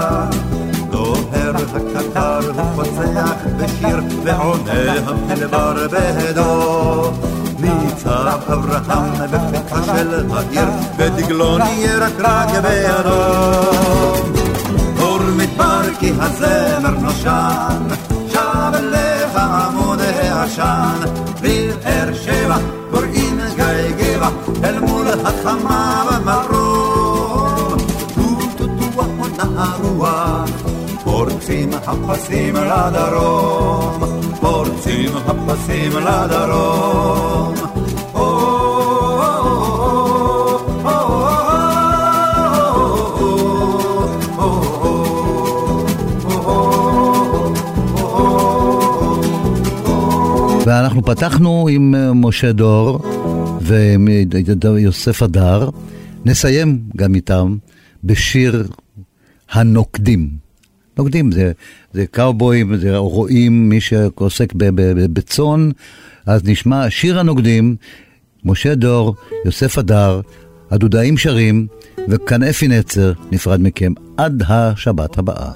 [0.96, 7.12] דוהר הקטר ופוצח בשיר, ועונה המדבר בהדו.
[7.58, 13.22] ניצב אברהם בפתחה של העיר, ודגלו ירקרק בידו.
[15.00, 17.82] אור מדבר כי הזמר נושן,
[18.32, 20.98] שב אליך עמוד העשן,
[21.42, 22.56] בבאר שבע
[22.90, 24.28] קוראים גיא גבע,
[24.64, 27.76] אל מול החמה במרום.
[28.14, 30.15] טו טו טו עונה הרוח,
[31.46, 34.00] פורצים הפסים לדרום,
[34.40, 37.54] פורצים הפסים לדרום.
[50.66, 53.00] ואנחנו פתחנו עם אה, משה דור
[53.60, 55.70] ויוסף הדר,
[56.24, 57.56] נסיים גם איתם
[58.04, 58.68] בשיר
[59.50, 60.45] הנוקדים.
[60.98, 61.52] נוקדים זה,
[61.92, 64.52] זה קאובויים, זה רועים, מי שעוסק
[65.12, 65.70] בצאן,
[66.26, 67.76] אז נשמע שיר הנוקדים,
[68.44, 70.20] משה דור, יוסף הדר,
[70.70, 71.66] הדודאים שרים,
[72.08, 75.52] וכאן אפי נצר נפרד מכם עד השבת הבאה.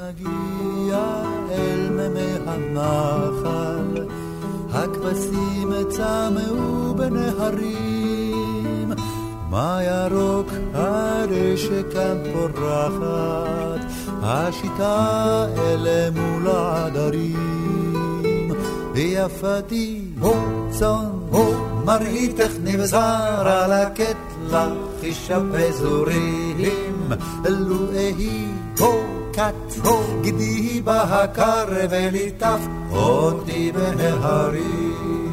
[9.50, 13.79] מה ירוק הרשת כאן פורחת,
[14.22, 18.52] השיטה אלה מול העדרים,
[18.94, 20.34] ויפתי הו
[20.70, 21.54] צאן הו
[21.84, 24.68] מרעיתך נבזר על הקטלח
[25.02, 27.12] אישה פזורים,
[27.48, 28.46] לו אהי
[28.78, 28.92] הו
[29.32, 32.60] קט הו גדי בהקר וליטף
[32.90, 35.30] אותי בהרים.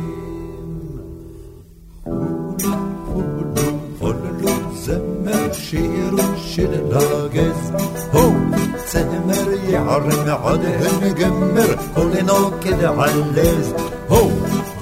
[4.87, 7.71] זמר שיר של הגז,
[8.11, 8.46] הו!
[8.93, 10.63] تهمر يعر نعد
[11.03, 13.73] نقمر كلنا كده عليز
[14.11, 14.27] هو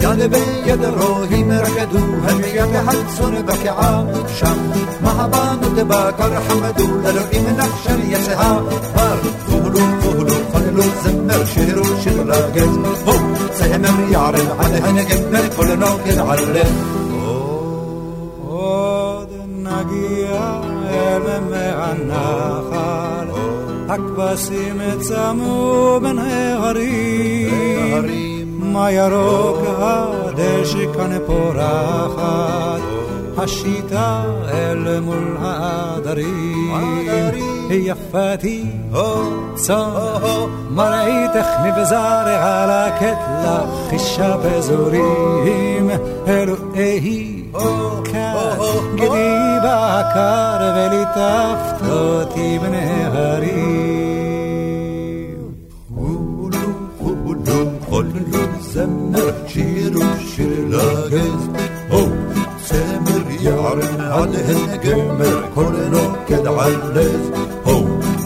[0.02, 4.58] يا لبيد روحي هم يا يبحث سن بك عاشم
[5.04, 8.62] ما بانو تباكر حمدو لرقي من أحشر يسها
[8.96, 9.18] بار
[9.50, 12.74] فهلو فهلو فهلو زمر شهر شهر راقز
[13.08, 13.14] هو
[13.60, 16.74] سهمر يعر العده نقمر كلنا كده عالليز
[18.58, 20.48] Oh, the Nagia,
[21.08, 23.15] Elme Anacha.
[23.90, 27.52] הכבשים צמו בין ההרים,
[28.74, 32.82] מה ירוק הדשא כאן פורחת,
[33.38, 37.06] השיטה אל מול העדרים.
[37.70, 38.64] יפתי,
[39.56, 39.90] צאן,
[40.72, 45.90] מראיתך נבזר על הקטלה, חישה בזורים,
[46.28, 47.44] אלוהי
[48.04, 48.58] כאן,
[48.96, 54.01] גדי בקר וליטפת אותי בנהרים.
[55.95, 61.49] חולו חולו חולו זמר שירו שיר לגז,
[62.65, 67.31] צמר יערן עליהן גמר כל נוקד עלז,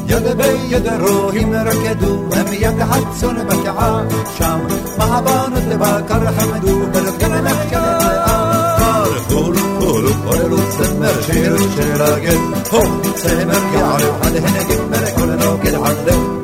[0.08, 4.02] יד ביד רואים רקדו, הם יד חצון בקעה
[4.38, 4.60] שם,
[4.98, 8.27] מהבנות לבקר חמדו, בלגן מחשב قولوا قولوا قولوا
[10.27, 12.39] ولو تسمر شير الشراقد
[12.73, 12.81] هو
[13.15, 16.39] سهمر قاعد وحد هنا قمنا كلنا وكل عدد